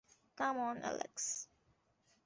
Come 0.37 0.55
on, 0.59 0.77
Alex! 0.83 1.25